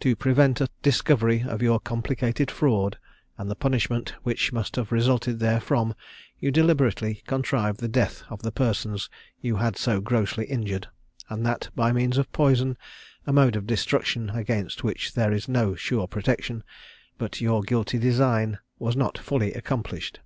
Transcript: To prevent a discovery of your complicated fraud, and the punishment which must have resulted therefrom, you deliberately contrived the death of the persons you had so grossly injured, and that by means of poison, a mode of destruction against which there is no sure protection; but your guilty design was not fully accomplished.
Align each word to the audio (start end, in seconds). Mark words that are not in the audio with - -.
To 0.00 0.16
prevent 0.16 0.62
a 0.62 0.70
discovery 0.80 1.42
of 1.46 1.60
your 1.60 1.78
complicated 1.78 2.50
fraud, 2.50 2.96
and 3.36 3.50
the 3.50 3.54
punishment 3.54 4.14
which 4.22 4.50
must 4.50 4.76
have 4.76 4.90
resulted 4.90 5.40
therefrom, 5.40 5.92
you 6.38 6.50
deliberately 6.50 7.22
contrived 7.26 7.78
the 7.78 7.86
death 7.86 8.22
of 8.30 8.40
the 8.40 8.50
persons 8.50 9.10
you 9.42 9.56
had 9.56 9.76
so 9.76 10.00
grossly 10.00 10.46
injured, 10.46 10.88
and 11.28 11.44
that 11.44 11.68
by 11.76 11.92
means 11.92 12.16
of 12.16 12.32
poison, 12.32 12.78
a 13.26 13.32
mode 13.34 13.56
of 13.56 13.66
destruction 13.66 14.30
against 14.30 14.84
which 14.84 15.12
there 15.12 15.32
is 15.34 15.48
no 15.50 15.74
sure 15.74 16.06
protection; 16.08 16.64
but 17.18 17.42
your 17.42 17.60
guilty 17.60 17.98
design 17.98 18.58
was 18.78 18.96
not 18.96 19.18
fully 19.18 19.52
accomplished. 19.52 20.20